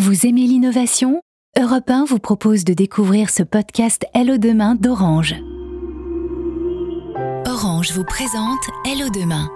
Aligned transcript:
Vous 0.00 0.26
aimez 0.26 0.46
l'innovation? 0.46 1.20
Europe 1.60 1.90
1 1.90 2.06
vous 2.06 2.18
propose 2.18 2.64
de 2.64 2.72
découvrir 2.72 3.28
ce 3.28 3.42
podcast 3.42 4.06
Hello 4.14 4.38
Demain 4.38 4.74
d'Orange. 4.74 5.34
Orange 7.46 7.92
vous 7.92 8.04
présente 8.04 8.62
Hello 8.86 9.10
Demain. 9.10 9.50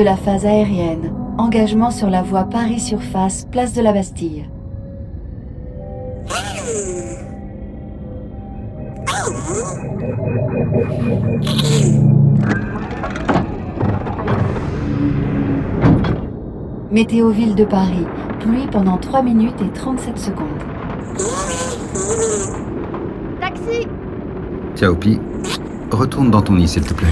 De 0.00 0.04
la 0.06 0.16
phase 0.16 0.46
aérienne. 0.46 1.12
Engagement 1.36 1.90
sur 1.90 2.08
la 2.08 2.22
voie 2.22 2.44
Paris-Surface, 2.44 3.46
place 3.50 3.74
de 3.74 3.82
la 3.82 3.92
Bastille. 3.92 4.48
Météo 16.90 17.28
Ville 17.28 17.54
de 17.54 17.64
Paris. 17.64 18.06
Pluie 18.38 18.68
pendant 18.72 18.96
3 18.96 19.22
minutes 19.22 19.60
et 19.60 19.70
37 19.70 20.18
secondes. 20.18 20.46
Taxi 23.38 23.86
Xiaopi, 24.76 25.20
retourne 25.90 26.30
dans 26.30 26.40
ton 26.40 26.54
lit, 26.54 26.68
s'il 26.68 26.86
te 26.86 26.94
plaît. 26.94 27.08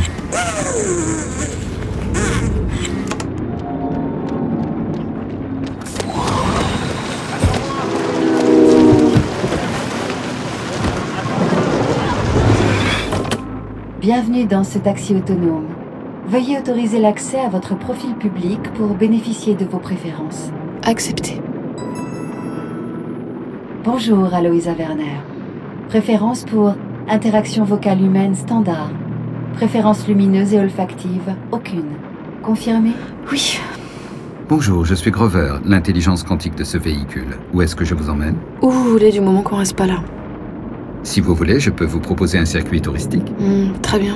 Bienvenue 14.10 14.46
dans 14.46 14.64
ce 14.64 14.78
taxi 14.78 15.14
autonome. 15.14 15.66
Veuillez 16.28 16.56
autoriser 16.58 16.98
l'accès 16.98 17.40
à 17.40 17.50
votre 17.50 17.76
profil 17.76 18.14
public 18.14 18.58
pour 18.72 18.94
bénéficier 18.94 19.54
de 19.54 19.66
vos 19.66 19.76
préférences. 19.76 20.48
Accepté. 20.82 21.42
Bonjour 23.84 24.32
Aloïsa 24.32 24.72
Werner. 24.72 25.20
Préférence 25.90 26.46
pour 26.46 26.72
interaction 27.06 27.64
vocale 27.64 28.00
humaine 28.00 28.34
standard. 28.34 28.90
Préférence 29.52 30.08
lumineuse 30.08 30.54
et 30.54 30.58
olfactive 30.58 31.34
aucune. 31.52 31.90
Confirmé? 32.42 32.92
Oui. 33.30 33.60
Bonjour, 34.48 34.86
je 34.86 34.94
suis 34.94 35.10
Grover, 35.10 35.56
l'intelligence 35.66 36.22
quantique 36.22 36.54
de 36.54 36.64
ce 36.64 36.78
véhicule. 36.78 37.36
Où 37.52 37.60
est-ce 37.60 37.76
que 37.76 37.84
je 37.84 37.94
vous 37.94 38.08
emmène? 38.08 38.36
Où 38.62 38.70
vous 38.70 38.84
voulez 38.84 39.12
du 39.12 39.20
moment 39.20 39.42
qu'on 39.42 39.56
reste 39.56 39.76
pas 39.76 39.86
là. 39.86 40.02
Si 41.02 41.20
vous 41.20 41.34
voulez, 41.34 41.60
je 41.60 41.70
peux 41.70 41.84
vous 41.84 42.00
proposer 42.00 42.38
un 42.38 42.44
circuit 42.44 42.80
touristique. 42.80 43.32
Hmm, 43.38 43.72
très 43.80 43.98
bien. 43.98 44.14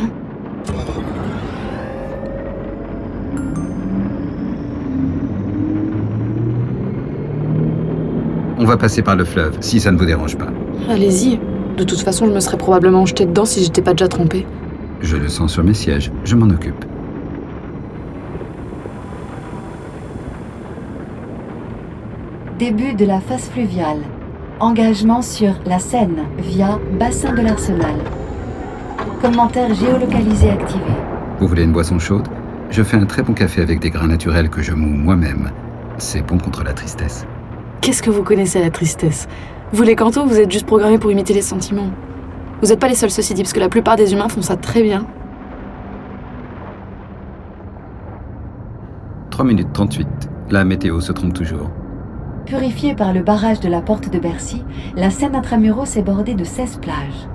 On 8.59 8.65
va 8.65 8.77
passer 8.77 9.03
par 9.03 9.17
le 9.17 9.25
fleuve, 9.25 9.57
si 9.61 9.81
ça 9.81 9.91
ne 9.91 9.99
vous 9.99 10.05
dérange 10.07 10.37
pas. 10.37 10.51
Allez-y. 10.89 11.41
De 11.77 11.85
toute 11.85 12.01
façon, 12.01 12.27
je 12.27 12.33
me 12.33 12.41
serais 12.41 12.59
probablement 12.59 13.07
jeté 13.07 13.27
dedans 13.27 13.45
si 13.45 13.63
j'étais 13.65 13.83
pas 13.83 13.93
déjà 13.93 14.09
trompé. 14.09 14.47
Je 15.01 15.17
le 15.17 15.29
sens 15.29 15.53
sur 15.53 15.65
mes 15.65 15.75
sièges, 15.75 16.13
je 16.25 16.37
m'en 16.37 16.49
occupe. 16.49 16.85
Début 22.59 22.95
de 22.95 23.05
la 23.05 23.21
phase 23.21 23.49
fluviale. 23.51 23.99
Engagement 24.63 25.23
sur 25.23 25.55
la 25.67 25.81
Seine 25.81 26.23
via 26.39 26.79
bassin 26.97 27.33
de 27.33 27.41
l'Arsenal. 27.41 27.97
Commentaire 29.21 29.75
géolocalisé 29.75 30.51
activé. 30.51 30.85
Vous 31.41 31.49
voulez 31.49 31.65
une 31.65 31.73
boisson 31.73 31.99
chaude? 31.99 32.29
Je 32.71 32.85
fais 32.85 32.97
un 32.97 33.05
très 33.05 33.25
bon 33.25 33.33
café 33.33 33.61
avec 33.61 33.81
des 33.81 33.91
grains 33.91 34.07
naturels 34.07 34.49
que 34.49 34.63
je 34.63 34.73
moue 34.73 34.95
moi-même. 34.95 35.51
C'est 35.99 36.23
bon 36.23 36.39
contre 36.39 36.63
la 36.63 36.75
tristesse. 36.75 37.27
Qu'est-ce 37.81 38.05
que 38.05 38.11
vous 38.11 38.23
connaissez 38.23 38.61
à 38.61 38.63
la 38.63 38.71
tristesse? 38.71 39.27
Vous 39.73 39.83
les 39.83 39.97
cantos, 39.97 40.27
vous 40.27 40.39
êtes 40.39 40.53
juste 40.53 40.67
programmés 40.67 40.99
pour 40.99 41.11
imiter 41.11 41.35
les 41.35 41.43
sentiments. 41.43 41.91
Vous 42.63 42.69
n'êtes 42.69 42.79
pas 42.79 42.87
les 42.87 42.95
seuls, 42.95 43.11
ceci 43.11 43.35
dit, 43.35 43.43
parce 43.43 43.53
que 43.53 43.59
la 43.59 43.69
plupart 43.69 43.97
des 43.97 44.13
humains 44.13 44.29
font 44.29 44.43
ça 44.43 44.55
très 44.55 44.85
bien. 44.85 45.07
3 49.31 49.45
minutes 49.45 49.73
38. 49.73 50.07
La 50.51 50.65
météo 50.65 51.01
se 51.01 51.11
trompe 51.11 51.33
toujours. 51.33 51.69
Purifiée 52.47 52.95
par 52.95 53.13
le 53.13 53.23
barrage 53.23 53.61
de 53.61 53.69
la 53.69 53.81
porte 53.81 54.11
de 54.13 54.19
Bercy, 54.19 54.63
la 54.97 55.11
Seine 55.11 55.35
intramuros 55.37 55.97
est 55.97 56.03
bordée 56.03 56.35
de 56.35 56.45
16 56.45 56.79
plages. 56.83 57.29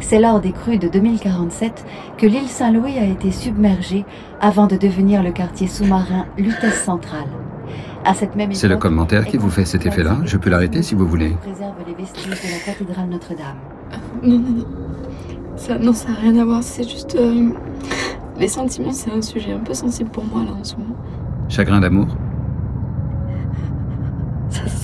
C'est 0.00 0.20
lors 0.20 0.40
des 0.40 0.52
crues 0.52 0.78
de 0.78 0.88
2047 0.88 1.84
que 2.16 2.26
l'île 2.26 2.48
Saint-Louis 2.48 2.98
a 2.98 3.04
été 3.04 3.30
submergée 3.30 4.04
avant 4.40 4.66
de 4.66 4.76
devenir 4.76 5.22
le 5.22 5.30
quartier 5.32 5.66
sous-marin 5.66 6.26
Lutèce 6.38 6.82
Centrale. 6.84 7.28
À 8.04 8.14
cette 8.14 8.34
même 8.34 8.52
C'est 8.52 8.68
le 8.68 8.76
commentaire 8.76 9.26
qui 9.26 9.36
vous 9.36 9.50
fait 9.50 9.64
cet 9.64 9.86
effet-là 9.86 10.18
Je 10.24 10.36
peux 10.36 10.50
l'arrêter 10.50 10.82
si 10.82 10.94
vous 10.94 11.06
voulez. 11.06 11.36
préserve 11.40 11.74
les 11.86 11.94
vestiges 11.94 12.26
de 12.26 12.50
la 12.50 12.58
cathédrale 12.72 13.08
Notre-Dame. 13.08 13.56
Non, 14.22 14.38
non, 14.38 14.50
non. 14.58 14.64
Ça, 15.56 15.78
non, 15.78 15.92
ça 15.92 16.08
n'a 16.10 16.14
rien 16.18 16.36
à 16.40 16.44
voir, 16.44 16.62
c'est 16.62 16.88
juste. 16.88 17.14
euh, 17.14 17.50
Les 18.38 18.48
sentiments, 18.48 18.92
c'est 18.92 19.12
un 19.12 19.22
sujet 19.22 19.52
un 19.52 19.58
peu 19.60 19.74
sensible 19.74 20.10
pour 20.10 20.24
moi, 20.24 20.42
là, 20.44 20.50
en 20.60 20.64
ce 20.64 20.74
moment. 20.76 20.96
Chagrin 21.48 21.80
d'amour 21.80 22.08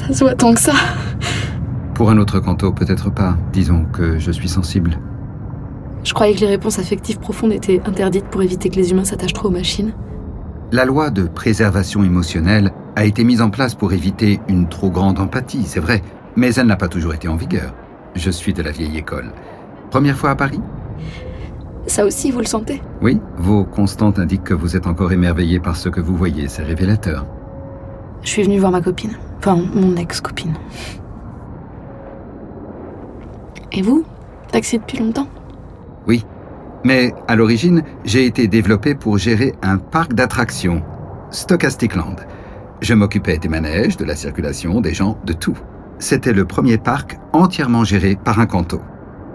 Ça, 0.08 0.14
ça 0.14 0.18
se 0.20 0.24
voit 0.24 0.34
tant 0.34 0.54
que 0.54 0.60
ça. 0.60 0.72
Pour 1.94 2.10
un 2.10 2.16
autre 2.16 2.40
canto, 2.40 2.72
peut-être 2.72 3.10
pas. 3.10 3.36
Disons 3.52 3.84
que 3.92 4.18
je 4.18 4.30
suis 4.30 4.48
sensible. 4.48 4.98
Je 6.02 6.14
croyais 6.14 6.34
que 6.34 6.40
les 6.40 6.46
réponses 6.46 6.78
affectives 6.78 7.18
profondes 7.18 7.52
étaient 7.52 7.82
interdites 7.84 8.24
pour 8.26 8.42
éviter 8.42 8.70
que 8.70 8.76
les 8.76 8.90
humains 8.90 9.04
s'attachent 9.04 9.34
trop 9.34 9.48
aux 9.48 9.52
machines. 9.52 9.92
La 10.72 10.86
loi 10.86 11.10
de 11.10 11.24
préservation 11.24 12.02
émotionnelle 12.04 12.72
a 12.96 13.04
été 13.04 13.22
mise 13.22 13.42
en 13.42 13.50
place 13.50 13.74
pour 13.74 13.92
éviter 13.92 14.40
une 14.48 14.66
trop 14.68 14.90
grande 14.90 15.18
empathie, 15.18 15.64
c'est 15.64 15.80
vrai, 15.80 16.02
mais 16.36 16.54
elle 16.54 16.66
n'a 16.66 16.76
pas 16.76 16.88
toujours 16.88 17.12
été 17.12 17.28
en 17.28 17.36
vigueur. 17.36 17.74
Je 18.14 18.30
suis 18.30 18.54
de 18.54 18.62
la 18.62 18.70
vieille 18.70 18.96
école. 18.96 19.32
Première 19.90 20.16
fois 20.16 20.30
à 20.30 20.36
Paris? 20.36 20.60
Ça 21.86 22.06
aussi, 22.06 22.30
vous 22.30 22.40
le 22.40 22.46
sentez? 22.46 22.82
Oui, 23.02 23.20
vos 23.36 23.64
constantes 23.64 24.18
indiquent 24.18 24.44
que 24.44 24.54
vous 24.54 24.74
êtes 24.76 24.86
encore 24.86 25.12
émerveillé 25.12 25.60
par 25.60 25.76
ce 25.76 25.90
que 25.90 26.00
vous 26.00 26.16
voyez, 26.16 26.48
c'est 26.48 26.62
révélateur. 26.62 27.26
Je 28.22 28.28
suis 28.28 28.42
venue 28.42 28.58
voir 28.58 28.72
ma 28.72 28.80
copine. 28.80 29.12
Enfin, 29.38 29.56
mon 29.72 29.96
ex-copine. 29.96 30.54
Et 33.72 33.82
vous 33.82 34.04
Taxi 34.50 34.78
depuis 34.78 34.98
longtemps? 34.98 35.28
Oui. 36.06 36.24
Mais 36.84 37.12
à 37.26 37.36
l'origine, 37.36 37.82
j'ai 38.04 38.24
été 38.24 38.48
développé 38.48 38.94
pour 38.94 39.18
gérer 39.18 39.54
un 39.62 39.78
parc 39.78 40.14
d'attractions, 40.14 40.82
Stochastic 41.30 41.94
Land. 41.94 42.16
Je 42.80 42.94
m'occupais 42.94 43.38
des 43.38 43.48
manèges, 43.48 43.96
de 43.96 44.04
la 44.04 44.16
circulation, 44.16 44.80
des 44.80 44.94
gens, 44.94 45.18
de 45.24 45.32
tout. 45.32 45.58
C'était 45.98 46.32
le 46.32 46.44
premier 46.44 46.78
parc 46.78 47.18
entièrement 47.32 47.84
géré 47.84 48.16
par 48.22 48.38
un 48.38 48.46
canto. 48.46 48.80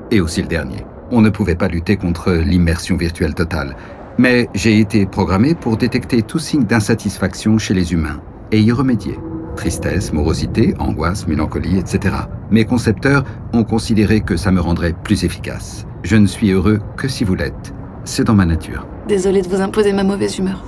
Et 0.09 0.21
aussi 0.21 0.41
le 0.41 0.47
dernier. 0.47 0.85
On 1.11 1.21
ne 1.21 1.29
pouvait 1.29 1.55
pas 1.55 1.67
lutter 1.67 1.97
contre 1.97 2.31
l'immersion 2.31 2.97
virtuelle 2.97 3.35
totale. 3.35 3.75
Mais 4.17 4.49
j'ai 4.53 4.79
été 4.79 5.05
programmé 5.05 5.55
pour 5.55 5.77
détecter 5.77 6.21
tout 6.23 6.39
signe 6.39 6.63
d'insatisfaction 6.63 7.57
chez 7.57 7.73
les 7.73 7.93
humains 7.93 8.21
et 8.51 8.59
y 8.59 8.71
remédier. 8.71 9.19
Tristesse, 9.55 10.11
morosité, 10.11 10.73
angoisse, 10.79 11.27
mélancolie, 11.27 11.77
etc. 11.77 12.15
Mes 12.51 12.65
concepteurs 12.65 13.23
ont 13.53 13.63
considéré 13.63 14.21
que 14.21 14.35
ça 14.35 14.51
me 14.51 14.59
rendrait 14.59 14.93
plus 15.03 15.23
efficace. 15.23 15.85
Je 16.03 16.15
ne 16.15 16.25
suis 16.25 16.51
heureux 16.51 16.79
que 16.97 17.07
si 17.07 17.23
vous 17.23 17.35
l'êtes. 17.35 17.73
C'est 18.03 18.25
dans 18.25 18.33
ma 18.33 18.45
nature. 18.45 18.85
Désolée 19.07 19.41
de 19.41 19.47
vous 19.47 19.61
imposer 19.61 19.93
ma 19.93 20.03
mauvaise 20.03 20.37
humeur. 20.37 20.63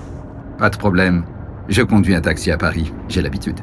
Pas 0.58 0.70
de 0.70 0.78
problème. 0.78 1.24
Je 1.68 1.82
conduis 1.82 2.16
un 2.16 2.22
taxi 2.22 2.52
à 2.52 2.58
Paris. 2.58 2.94
J'ai 3.10 3.22
l'habitude. 3.22 3.60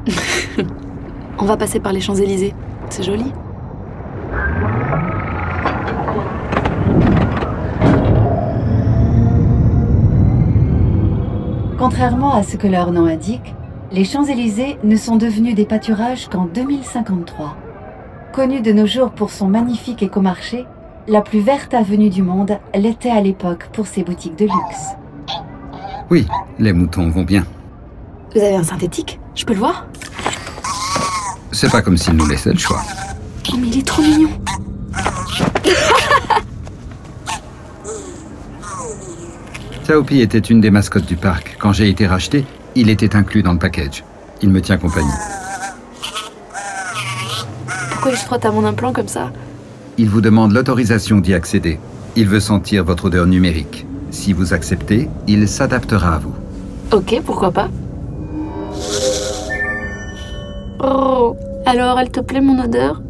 On 1.39 1.45
va 1.45 1.57
passer 1.57 1.79
par 1.79 1.93
les 1.93 2.01
Champs-Élysées. 2.01 2.53
C'est 2.89 3.03
joli. 3.03 3.31
Contrairement 11.79 12.33
à 12.33 12.43
ce 12.43 12.55
que 12.55 12.67
leur 12.67 12.91
nom 12.91 13.05
indique, 13.07 13.55
les 13.93 14.05
Champs-Élysées 14.05 14.79
ne 14.83 14.95
sont 14.95 15.17
devenus 15.17 15.53
des 15.53 15.65
pâturages 15.65 16.27
qu'en 16.27 16.45
2053. 16.45 17.55
Connue 18.33 18.61
de 18.61 18.71
nos 18.71 18.87
jours 18.87 19.11
pour 19.11 19.29
son 19.29 19.47
magnifique 19.47 20.01
écomarché, 20.01 20.65
la 21.07 21.21
plus 21.21 21.39
verte 21.39 21.75
avenue 21.75 22.09
du 22.09 22.23
monde 22.23 22.57
l'était 22.73 23.11
à 23.11 23.21
l'époque 23.21 23.69
pour 23.71 23.85
ses 23.85 24.01
boutiques 24.01 24.35
de 24.35 24.45
luxe. 24.45 24.95
Oui, 26.09 26.25
les 26.57 26.73
moutons 26.73 27.07
vont 27.09 27.21
bien. 27.21 27.45
Vous 28.33 28.41
avez 28.41 28.55
un 28.55 28.63
synthétique? 28.63 29.19
Je 29.35 29.45
peux 29.45 29.53
le 29.53 29.59
voir? 29.59 29.85
C'est 31.51 31.71
pas 31.71 31.83
comme 31.83 31.97
s'ils 31.97 32.15
nous 32.15 32.25
laissaient 32.25 32.53
le 32.53 32.57
choix. 32.57 32.81
Oh, 33.51 33.57
mais 33.59 33.67
il 33.67 33.77
est 33.77 33.85
trop 33.87 34.01
mignon 34.01 34.29
Taopi 39.85 40.21
était 40.21 40.39
une 40.39 40.61
des 40.61 40.71
mascottes 40.71 41.05
du 41.05 41.15
parc. 41.15 41.57
Quand 41.59 41.73
j'ai 41.73 41.89
été 41.89 42.07
racheté, 42.07 42.45
il 42.75 42.89
était 42.89 43.15
inclus 43.15 43.43
dans 43.43 43.53
le 43.53 43.59
package. 43.59 44.03
Il 44.41 44.49
me 44.49 44.61
tient 44.61 44.77
compagnie. 44.77 45.07
Pourquoi 47.91 48.11
il 48.11 48.17
se 48.17 48.25
frotte 48.25 48.45
à 48.45 48.51
mon 48.51 48.65
implant 48.65 48.91
comme 48.91 49.07
ça 49.07 49.31
Il 49.97 50.09
vous 50.09 50.21
demande 50.21 50.51
l'autorisation 50.51 51.19
d'y 51.19 51.33
accéder. 51.33 51.79
Il 52.15 52.27
veut 52.27 52.39
sentir 52.39 52.83
votre 52.83 53.05
odeur 53.05 53.25
numérique. 53.25 53.85
Si 54.11 54.33
vous 54.33 54.53
acceptez, 54.53 55.09
il 55.27 55.47
s'adaptera 55.47 56.15
à 56.15 56.19
vous. 56.19 56.33
Ok, 56.91 57.21
pourquoi 57.25 57.51
pas 57.51 57.69
Oh, 60.83 61.35
alors 61.65 61.99
elle 61.99 62.11
te 62.11 62.19
plaît 62.19 62.41
mon 62.41 62.61
odeur 62.61 63.01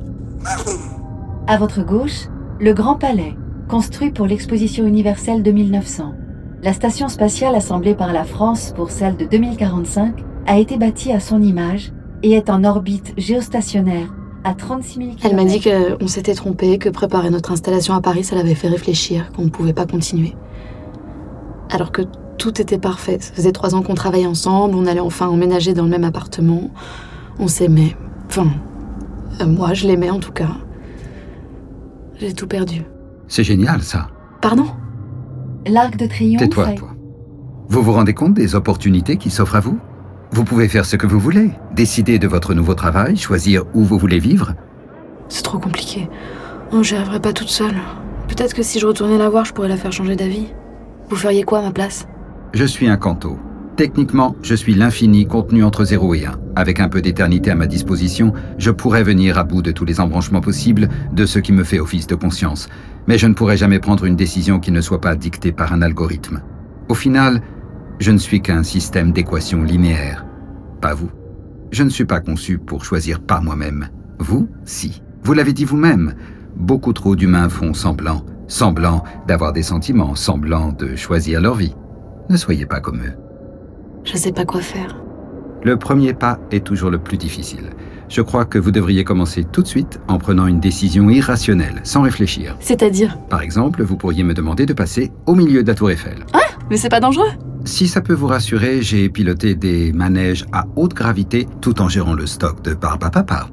À 1.47 1.57
votre 1.57 1.83
gauche, 1.83 2.27
le 2.59 2.73
Grand 2.73 2.95
Palais, 2.95 3.35
construit 3.67 4.11
pour 4.11 4.27
l'exposition 4.27 4.85
universelle 4.85 5.41
de 5.41 5.51
1900. 5.51 6.13
La 6.63 6.71
station 6.71 7.09
spatiale 7.09 7.55
assemblée 7.55 7.93
par 7.93 8.13
la 8.13 8.23
France 8.23 8.71
pour 8.73 8.89
celle 8.89 9.17
de 9.17 9.25
2045 9.25 10.15
a 10.47 10.57
été 10.59 10.77
bâtie 10.77 11.11
à 11.11 11.19
son 11.19 11.41
image 11.41 11.91
et 12.23 12.31
est 12.31 12.49
en 12.49 12.63
orbite 12.63 13.13
géostationnaire 13.17 14.13
à 14.45 14.53
36 14.53 14.93
000 14.93 15.09
km. 15.09 15.27
Elle 15.29 15.35
m'a 15.35 15.43
dit 15.43 15.59
qu'on 15.59 16.07
s'était 16.07 16.33
trompé, 16.33 16.77
que 16.77 16.87
préparer 16.87 17.29
notre 17.31 17.51
installation 17.51 17.95
à 17.95 17.99
Paris, 17.99 18.23
ça 18.23 18.37
l'avait 18.37 18.55
fait 18.55 18.69
réfléchir, 18.69 19.29
qu'on 19.33 19.43
ne 19.43 19.49
pouvait 19.49 19.73
pas 19.73 19.85
continuer. 19.85 20.37
Alors 21.69 21.91
que 21.91 22.03
tout 22.37 22.61
était 22.61 22.77
parfait. 22.77 23.17
Ça 23.19 23.33
faisait 23.33 23.51
trois 23.51 23.75
ans 23.75 23.81
qu'on 23.81 23.95
travaillait 23.95 24.25
ensemble, 24.25 24.75
on 24.75 24.85
allait 24.85 25.01
enfin 25.01 25.27
emménager 25.27 25.73
dans 25.73 25.83
le 25.83 25.89
même 25.89 26.05
appartement. 26.05 26.71
On 27.39 27.49
s'aimait. 27.49 27.97
Enfin, 28.27 28.47
euh, 29.41 29.47
moi, 29.47 29.73
je 29.73 29.85
l'aimais 29.85 30.11
en 30.11 30.19
tout 30.19 30.31
cas. 30.31 30.55
J'ai 32.19 32.33
tout 32.33 32.47
perdu. 32.47 32.83
C'est 33.27 33.43
génial, 33.43 33.81
ça. 33.81 34.07
Pardon? 34.41 34.67
L'Arc 35.67 35.97
de 35.97 36.05
Triomphe. 36.07 36.39
Tais-toi, 36.41 36.71
est- 36.71 36.75
toi. 36.75 36.89
Vous 37.69 37.81
vous 37.81 37.93
rendez 37.93 38.13
compte 38.13 38.33
des 38.33 38.55
opportunités 38.55 39.17
qui 39.17 39.29
s'offrent 39.29 39.55
à 39.55 39.59
vous? 39.59 39.79
Vous 40.31 40.43
pouvez 40.43 40.67
faire 40.67 40.85
ce 40.85 40.95
que 40.95 41.07
vous 41.07 41.19
voulez, 41.19 41.51
décider 41.75 42.19
de 42.19 42.27
votre 42.27 42.53
nouveau 42.53 42.73
travail, 42.73 43.15
choisir 43.17 43.63
où 43.73 43.83
vous 43.83 43.97
voulez 43.97 44.19
vivre. 44.19 44.53
C'est 45.29 45.43
trop 45.43 45.59
compliqué. 45.59 46.09
Oh, 46.71 46.83
j'y 46.83 46.95
arriverai 46.95 47.19
pas 47.19 47.33
toute 47.33 47.49
seule. 47.49 47.75
Peut-être 48.27 48.53
que 48.53 48.63
si 48.63 48.79
je 48.79 48.87
retournais 48.87 49.17
la 49.17 49.29
voir, 49.29 49.45
je 49.45 49.53
pourrais 49.53 49.67
la 49.69 49.77
faire 49.77 49.91
changer 49.91 50.15
d'avis. 50.15 50.47
Vous 51.09 51.15
feriez 51.15 51.43
quoi 51.43 51.59
à 51.59 51.61
ma 51.61 51.71
place? 51.71 52.07
Je 52.53 52.65
suis 52.65 52.87
un 52.87 52.97
canto. 52.97 53.37
Techniquement, 53.75 54.35
je 54.43 54.53
suis 54.53 54.75
l'infini 54.75 55.25
contenu 55.25 55.63
entre 55.63 55.83
0 55.83 56.13
et 56.15 56.25
1. 56.25 56.39
Avec 56.55 56.79
un 56.79 56.89
peu 56.89 57.01
d'éternité 57.01 57.49
à 57.49 57.55
ma 57.55 57.65
disposition, 57.65 58.31
je 58.59 58.69
pourrais 58.69 59.01
venir 59.03 59.37
à 59.39 59.43
bout 59.43 59.63
de 59.63 59.71
tous 59.71 59.85
les 59.85 59.99
embranchements 59.99 60.41
possibles 60.41 60.89
de 61.11 61.25
ce 61.25 61.39
qui 61.39 61.51
me 61.53 61.63
fait 61.63 61.79
office 61.79 62.05
de 62.05 62.13
conscience. 62.15 62.69
Mais 63.07 63.17
je 63.17 63.27
ne 63.27 63.33
pourrais 63.33 63.57
jamais 63.57 63.79
prendre 63.79 64.05
une 64.05 64.15
décision 64.15 64.59
qui 64.59 64.71
ne 64.71 64.81
soit 64.81 65.01
pas 65.01 65.15
dictée 65.15 65.51
par 65.51 65.73
un 65.73 65.81
algorithme. 65.81 66.41
Au 66.89 66.93
final, 66.95 67.41
je 67.99 68.11
ne 68.11 68.17
suis 68.17 68.41
qu'un 68.41 68.63
système 68.63 69.11
d'équations 69.11 69.63
linéaires. 69.63 70.25
Pas 70.81 70.93
vous. 70.93 71.09
Je 71.71 71.83
ne 71.83 71.89
suis 71.89 72.05
pas 72.05 72.19
conçu 72.19 72.57
pour 72.57 72.85
choisir 72.85 73.19
par 73.19 73.41
moi-même. 73.41 73.89
Vous, 74.19 74.47
si. 74.63 75.01
Vous 75.23 75.33
l'avez 75.33 75.53
dit 75.53 75.65
vous-même. 75.65 76.13
Beaucoup 76.55 76.93
trop 76.93 77.15
d'humains 77.15 77.49
font 77.49 77.73
semblant, 77.73 78.25
semblant 78.47 79.03
d'avoir 79.27 79.53
des 79.53 79.63
sentiments, 79.63 80.15
semblant 80.15 80.71
de 80.71 80.95
choisir 80.95 81.41
leur 81.41 81.55
vie. 81.55 81.75
Ne 82.29 82.37
soyez 82.37 82.65
pas 82.65 82.79
comme 82.79 83.01
eux. 83.01 83.13
Je 84.03 84.17
sais 84.17 84.31
pas 84.31 84.45
quoi 84.45 84.61
faire. 84.61 84.97
Le 85.63 85.77
premier 85.77 86.13
pas 86.13 86.39
est 86.51 86.65
toujours 86.65 86.89
le 86.89 86.99
plus 86.99 87.17
difficile. 87.17 87.69
Je 88.09 88.21
crois 88.21 88.45
que 88.45 88.59
vous 88.59 88.71
devriez 88.71 89.03
commencer 89.03 89.43
tout 89.43 89.61
de 89.61 89.67
suite 89.67 89.99
en 90.07 90.17
prenant 90.17 90.45
une 90.47 90.59
décision 90.59 91.09
irrationnelle, 91.09 91.79
sans 91.83 92.01
réfléchir. 92.01 92.55
C'est-à-dire 92.59 93.17
Par 93.29 93.41
exemple, 93.41 93.81
vous 93.83 93.97
pourriez 93.97 94.23
me 94.23 94.33
demander 94.33 94.65
de 94.65 94.73
passer 94.73 95.11
au 95.25 95.35
milieu 95.35 95.63
de 95.63 95.67
la 95.67 95.75
tour 95.75 95.89
Eiffel. 95.91 96.25
Mais 96.69 96.77
c'est 96.77 96.89
pas 96.89 96.99
dangereux 96.99 97.29
Si 97.65 97.87
ça 97.87 98.01
peut 98.01 98.13
vous 98.13 98.27
rassurer, 98.27 98.81
j'ai 98.81 99.09
piloté 99.09 99.55
des 99.55 99.91
manèges 99.93 100.45
à 100.51 100.65
haute 100.75 100.93
gravité 100.93 101.47
tout 101.61 101.81
en 101.81 101.89
gérant 101.89 102.13
le 102.13 102.25
stock 102.27 102.61
de 102.63 102.73
Barbapapa. 102.73 103.47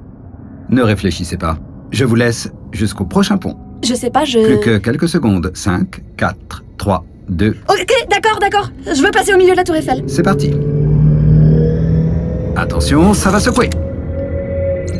Ne 0.69 0.82
réfléchissez 0.82 1.37
pas. 1.37 1.58
Je 1.91 2.05
vous 2.05 2.14
laisse 2.14 2.50
jusqu'au 2.73 3.05
prochain 3.05 3.37
pont. 3.38 3.56
Je 3.82 3.94
sais 3.94 4.11
pas, 4.11 4.25
je... 4.25 4.38
Plus 4.38 4.61
que 4.61 4.79
quelques 4.79 5.08
secondes. 5.08 5.50
5, 5.55 6.03
4, 6.17 6.64
3, 6.76 7.05
2, 7.31 7.56
Ok, 7.69 7.93
d'accord, 8.11 8.38
d'accord. 8.41 8.70
Je 8.87 9.03
veux 9.03 9.11
passer 9.11 9.32
au 9.35 9.38
milieu 9.38 9.53
de 9.53 9.56
la 9.56 9.64
tour 9.64 9.75
Eiffel. 9.76 10.05
c'est 10.06 10.23
parti. 10.23 10.53
Attention, 12.56 13.14
ça 13.14 13.31
va 13.31 13.41
secouer. 13.41 13.70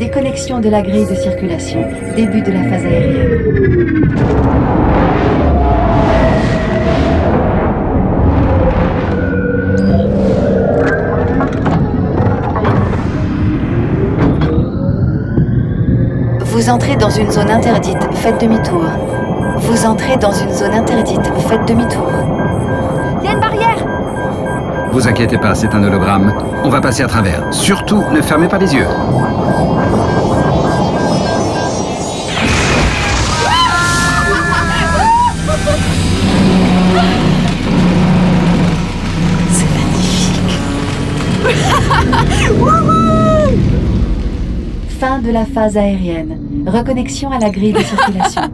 Déconnexion 0.01 0.61
de 0.61 0.71
la 0.71 0.81
grille 0.81 1.07
de 1.07 1.15
circulation. 1.15 1.87
Début 2.17 2.41
de 2.41 2.53
la 2.53 2.63
phase 2.63 2.87
aérienne. 2.87 4.09
Vous 16.47 16.71
entrez 16.71 16.97
dans 16.97 17.11
une 17.11 17.31
zone 17.31 17.51
interdite, 17.51 17.99
faites 18.15 18.41
demi-tour. 18.41 18.87
Vous 19.59 19.85
entrez 19.85 20.17
dans 20.17 20.33
une 20.33 20.51
zone 20.51 20.73
interdite, 20.73 21.31
faites 21.47 21.69
demi-tour. 21.69 22.11
Il 23.21 23.27
y 23.27 23.29
a 23.29 23.35
une 23.35 23.41
barrière 23.41 23.87
Vous 24.93 25.07
inquiétez 25.07 25.37
pas, 25.37 25.55
c'est 25.55 25.75
un 25.75 25.85
hologramme. 25.85 26.33
On 26.65 26.71
va 26.71 26.81
passer 26.81 27.03
à 27.03 27.07
travers. 27.07 27.53
Surtout, 27.53 28.03
ne 28.15 28.23
fermez 28.23 28.49
pas 28.49 28.57
les 28.57 28.75
yeux. 28.75 28.87
Fin 45.21 45.27
de 45.27 45.33
la 45.33 45.45
phase 45.45 45.77
aérienne. 45.77 46.65
Reconnexion 46.67 47.31
à 47.31 47.39
la 47.39 47.51
grille 47.51 47.75
de 47.75 47.81
circulation. 47.81 48.43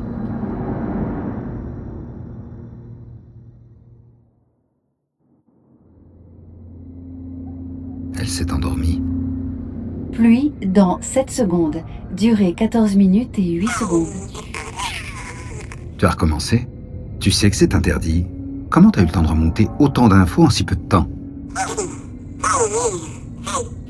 Elle 8.18 8.26
s'est 8.28 8.50
endormie. 8.50 9.00
Pluie 10.12 10.52
dans 10.66 10.98
7 11.00 11.30
secondes. 11.30 11.84
Durée 12.16 12.52
14 12.54 12.96
minutes 12.96 13.38
et 13.38 13.52
8 13.52 13.68
secondes. 13.68 14.08
Tu 15.98 16.04
as 16.04 16.10
recommencé? 16.10 16.66
Tu 17.20 17.30
sais 17.30 17.48
que 17.50 17.56
c'est 17.56 17.76
interdit. 17.76 18.26
Comment 18.70 18.90
t'as 18.90 19.02
eu 19.02 19.06
le 19.06 19.12
temps 19.12 19.22
de 19.22 19.28
remonter 19.28 19.68
autant 19.78 20.08
d'infos 20.08 20.44
en 20.44 20.50
si 20.50 20.64
peu 20.64 20.74
de 20.74 20.82
temps? 20.82 21.06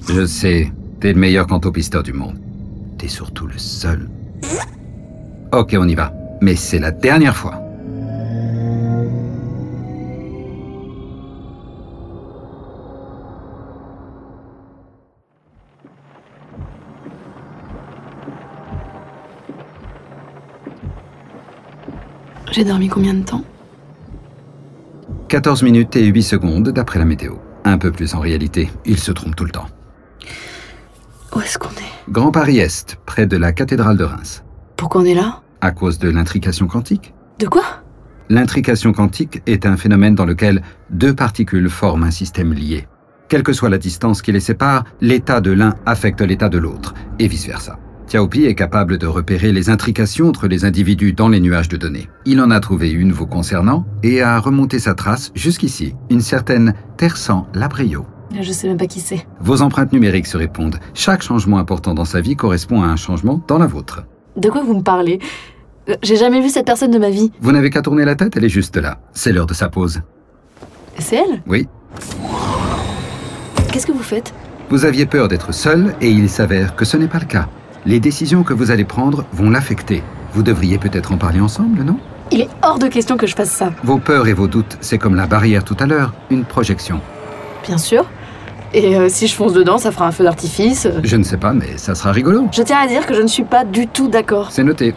Je 0.09 0.27
sais, 0.27 0.71
t'es 1.01 1.15
le 1.15 1.19
meilleur 1.19 1.47
cantopisteur 1.47 2.03
du 2.03 2.13
monde. 2.13 2.39
T'es 2.99 3.09
surtout 3.09 3.47
le 3.47 3.59
seul. 3.59 4.09
Ok, 5.53 5.77
on 5.79 5.87
y 5.87 5.95
va. 5.95 6.13
Mais 6.41 6.57
c'est 6.57 6.79
la 6.79 6.91
dernière 6.91 7.37
fois. 7.37 7.63
J'ai 22.53 22.65
dormi 22.65 22.89
combien 22.89 23.13
de 23.13 23.23
temps 23.23 23.45
14 25.29 25.63
minutes 25.63 25.97
et 25.97 26.07
8 26.07 26.23
secondes 26.23 26.69
d'après 26.71 26.99
la 26.99 27.05
météo. 27.05 27.35
Un 27.65 27.77
peu 27.77 27.91
plus 27.91 28.15
en 28.15 28.21
réalité, 28.21 28.71
il 28.87 28.99
se 28.99 29.13
trompe 29.13 29.37
tout 29.37 29.45
le 29.45 29.51
temps. 29.51 29.67
Où 31.37 31.41
est-ce 31.43 31.59
qu'on 31.59 31.69
est? 31.69 32.11
Grand 32.11 32.33
Paris 32.33 32.61
Est, 32.61 32.97
près 33.05 33.27
de 33.27 33.37
la 33.37 33.53
cathédrale 33.53 33.99
de 33.99 34.05
Reims. 34.05 34.43
Pourquoi 34.75 35.03
on 35.03 35.05
est 35.05 35.13
là? 35.13 35.43
À 35.61 35.71
cause 35.71 35.99
de 35.99 36.09
l'intrication 36.09 36.67
quantique? 36.67 37.13
De 37.39 37.47
quoi? 37.47 37.63
L'intrication 38.31 38.95
quantique 38.95 39.43
est 39.47 39.67
un 39.67 39.77
phénomène 39.77 40.15
dans 40.15 40.25
lequel 40.25 40.63
deux 40.89 41.15
particules 41.15 41.69
forment 41.69 42.05
un 42.05 42.11
système 42.11 42.55
lié. 42.55 42.89
Quelle 43.29 43.43
que 43.43 43.53
soit 43.53 43.69
la 43.69 43.77
distance 43.77 44.23
qui 44.23 44.33
les 44.33 44.41
sépare, 44.41 44.85
l'état 45.03 45.43
de 45.43 45.51
l'un 45.51 45.75
affecte 45.85 46.23
l'état 46.23 46.49
de 46.49 46.57
l'autre, 46.57 46.95
et 47.19 47.29
vice-versa. 47.29 47.79
Tiaopi 48.07 48.47
est 48.47 48.55
capable 48.55 48.97
de 48.97 49.07
repérer 49.07 49.53
les 49.53 49.69
intrications 49.69 50.29
entre 50.29 50.49
les 50.49 50.65
individus 50.65 51.13
dans 51.13 51.29
les 51.29 51.41
nuages 51.41 51.69
de 51.69 51.77
données. 51.77 52.09
Il 52.25 52.41
en 52.41 52.51
a 52.51 52.61
trouvé 52.61 52.91
une 52.91 53.13
vous 53.13 53.27
concernant 53.27 53.85
et 54.03 54.23
a 54.23 54.39
remonté 54.39 54.79
sa 54.79 54.95
trace 54.95 55.33
jusqu'ici, 55.35 55.95
une 56.09 56.23
certaine 56.23 56.73
Tersan 56.97 57.47
Labrio. 57.53 58.07
Je 58.41 58.53
sais 58.53 58.69
même 58.69 58.77
pas 58.77 58.87
qui 58.87 59.01
c'est. 59.01 59.27
Vos 59.41 59.63
empreintes 59.63 59.93
numériques 59.93 60.27
se 60.27 60.37
répondent. 60.37 60.79
Chaque 60.95 61.23
changement 61.23 61.59
important 61.59 61.95
dans 61.95 62.05
sa 62.05 62.21
vie 62.21 62.37
correspond 62.37 62.83
à 62.83 62.87
un 62.87 62.97
changement 62.97 63.41
dans 63.47 63.59
la 63.59 63.67
vôtre. 63.67 64.05
De 64.37 64.51
quoi 64.51 64.63
vous 64.63 64.75
me 64.77 64.83
parlez? 64.83 65.21
Euh, 65.89 65.95
J'ai 66.03 66.17
jamais 66.17 66.41
vu 66.41 66.49
cette 66.49 66.67
personne 66.67 66.91
de 66.91 66.99
ma 66.99 67.11
vie. 67.11 67.31
Vous 67.41 67.53
n'avez 67.53 67.71
qu'à 67.71 67.83
tourner 67.83 68.05
la 68.05 68.15
tête, 68.17 68.37
elle 68.37 68.45
est 68.45 68.49
juste 68.51 68.77
là. 68.77 68.99
C'est 69.13 69.33
l'heure 69.33 69.47
de 69.47 69.55
sa 69.55 69.69
pause. 69.69 70.03
C'est 70.99 71.17
elle? 71.17 71.43
Oui, 71.47 71.69
Qu'est-ce 73.73 73.87
que 73.87 73.93
vous 73.93 74.03
faites? 74.03 74.33
Vous 74.71 74.85
aviez 74.85 75.07
peur 75.07 75.29
d'être 75.29 75.53
seul 75.53 75.95
et 76.01 76.11
il 76.11 76.29
s'avère 76.29 76.75
que 76.77 76.85
ce 76.85 76.97
n'est 76.97 77.09
pas 77.09 77.19
le 77.19 77.27
cas. 77.27 77.49
Les 77.85 78.01
décisions 78.01 78.43
que 78.43 78.55
vous 78.55 78.71
allez 78.71 78.85
prendre 78.85 79.25
vont 79.33 79.51
l'affecter. 79.51 80.03
Vous 80.33 80.43
devriez 80.43 80.79
peut-être 80.79 81.13
en 81.13 81.19
parler 81.19 81.41
ensemble, 81.41 81.83
non? 81.83 81.99
Il 82.33 82.41
est 82.41 82.49
hors 82.63 82.79
de 82.79 82.89
question 82.89 83.17
que 83.17 83.27
je 83.27 83.37
fasse 83.37 83.51
ça. 83.51 83.71
Vos 83.85 83.99
peurs 83.99 84.27
et 84.27 84.33
vos 84.33 84.49
doutes, 84.49 84.77
c'est 84.81 84.99
comme 84.99 85.15
la 85.15 85.27
barrière 85.27 85.63
tout 85.63 85.77
à 85.79 85.87
l'heure, 85.87 86.13
une 86.31 86.45
projection. 86.45 87.01
Bien 87.67 87.79
sûr. 87.79 88.05
Et 88.77 88.95
euh, 88.95 89.09
si 89.09 89.27
je 89.27 89.35
fonce 89.35 89.55
dedans, 89.55 89.79
ça 89.79 89.91
fera 89.91 90.07
un 90.07 90.13
feu 90.13 90.23
d'artifice. 90.23 90.87
Je 91.03 91.17
ne 91.17 91.23
sais 91.23 91.39
pas, 91.39 91.55
mais 91.55 91.79
ça 91.79 91.95
sera 91.95 92.13
rigolo. 92.13 92.47
Je 92.53 92.61
tiens 92.61 92.77
à 92.77 92.87
dire 92.87 93.07
que 93.07 93.15
je 93.15 93.23
ne 93.23 93.27
suis 93.27 93.43
pas 93.43 93.65
du 93.65 93.87
tout 93.87 94.09
d'accord. 94.09 94.49
C'est 94.53 94.65
noté. 94.65 94.95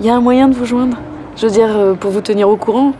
Il 0.00 0.06
y 0.06 0.08
a 0.08 0.16
un 0.16 0.20
moyen 0.22 0.48
de 0.48 0.54
vous 0.54 0.64
joindre? 0.64 0.96
Je 1.36 1.44
veux 1.44 1.52
dire, 1.52 1.68
euh, 1.68 1.92
pour 1.92 2.10
vous 2.10 2.22
tenir 2.22 2.48
au 2.48 2.56
courant? 2.56 2.94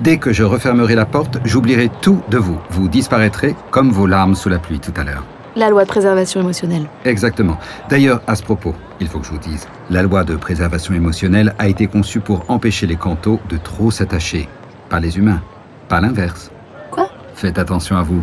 Dès 0.00 0.18
que 0.18 0.32
je 0.32 0.42
refermerai 0.42 0.96
la 0.96 1.06
porte, 1.06 1.38
j'oublierai 1.44 1.88
tout 2.00 2.20
de 2.30 2.38
vous. 2.38 2.58
Vous 2.70 2.88
disparaîtrez 2.88 3.54
comme 3.70 3.92
vos 3.92 4.08
larmes 4.08 4.34
sous 4.34 4.48
la 4.48 4.58
pluie 4.58 4.80
tout 4.80 4.92
à 4.96 5.04
l'heure. 5.04 5.22
La 5.54 5.70
loi 5.70 5.84
de 5.84 5.88
préservation 5.88 6.40
émotionnelle. 6.40 6.86
Exactement. 7.04 7.58
D'ailleurs, 7.88 8.22
à 8.26 8.34
ce 8.34 8.42
propos, 8.42 8.74
il 8.98 9.06
faut 9.06 9.20
que 9.20 9.26
je 9.26 9.30
vous 9.30 9.38
dise, 9.38 9.68
la 9.88 10.02
loi 10.02 10.24
de 10.24 10.34
préservation 10.34 10.94
émotionnelle 10.94 11.54
a 11.60 11.68
été 11.68 11.86
conçue 11.86 12.18
pour 12.18 12.44
empêcher 12.48 12.88
les 12.88 12.96
cantos 12.96 13.38
de 13.48 13.56
trop 13.56 13.92
s'attacher. 13.92 14.48
Pas 14.94 15.00
les 15.00 15.18
humains, 15.18 15.42
pas 15.88 16.00
l'inverse. 16.00 16.52
Quoi? 16.92 17.10
Faites 17.34 17.58
attention 17.58 17.96
à 17.96 18.02
vous. 18.04 18.22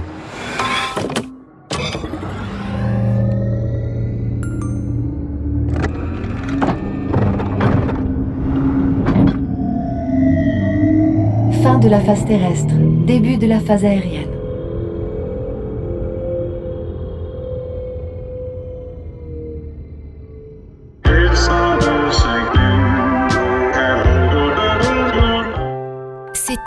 Fin 11.61 11.77
de 11.77 11.89
la 11.89 11.99
phase 11.99 12.23
terrestre, 12.23 12.73
début 13.05 13.35
de 13.35 13.47
la 13.47 13.59
phase 13.59 13.83
aérienne. 13.83 14.40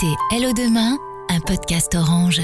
C'était 0.04 0.16
Hello 0.36 0.52
Demain, 0.52 0.98
un 1.30 1.40
podcast 1.40 1.94
orange. 1.94 2.42